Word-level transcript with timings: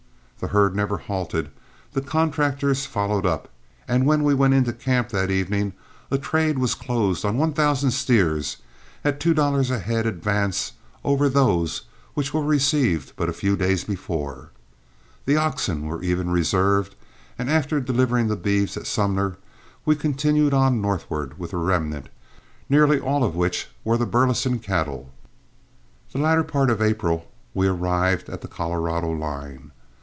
The 0.39 0.47
herd 0.47 0.75
never 0.75 0.97
halted, 0.97 1.51
the 1.93 2.01
contractors 2.01 2.87
followed 2.87 3.27
up, 3.27 3.47
and 3.87 4.07
when 4.07 4.23
we 4.23 4.33
went 4.33 4.55
into 4.55 4.73
camp 4.73 5.09
that 5.09 5.29
evening 5.29 5.73
a 6.09 6.17
trade 6.17 6.57
was 6.57 6.73
closed 6.73 7.23
on 7.23 7.37
one 7.37 7.53
thousand 7.53 7.91
steers 7.91 8.57
at 9.03 9.19
two 9.19 9.35
dollars 9.35 9.69
a 9.69 9.77
head 9.77 10.07
advance 10.07 10.71
over 11.03 11.29
those 11.29 11.83
which 12.15 12.33
were 12.33 12.41
received 12.41 13.13
but 13.15 13.29
a 13.29 13.33
few 13.33 13.55
days 13.55 13.83
before. 13.83 14.49
The 15.25 15.37
oxen 15.37 15.85
were 15.85 16.01
even 16.01 16.31
reserved, 16.31 16.95
and 17.37 17.47
after 17.47 17.79
delivering 17.79 18.27
the 18.27 18.35
beeves 18.35 18.75
at 18.75 18.87
Sumner 18.87 19.37
we 19.85 19.95
continued 19.95 20.55
on 20.55 20.81
northward 20.81 21.37
with 21.37 21.51
the 21.51 21.57
remnant, 21.57 22.09
nearly 22.67 22.99
all 22.99 23.23
of 23.23 23.35
which 23.35 23.67
were 23.83 23.95
the 23.95 24.07
Burleson 24.07 24.57
cattle. 24.57 25.13
The 26.13 26.17
latter 26.17 26.43
part 26.43 26.71
of 26.71 26.81
April 26.81 27.27
we 27.53 27.67
arrived 27.67 28.27
at 28.27 28.41
the 28.41 28.47
Colorado 28.47 29.11
line. 29.11 29.69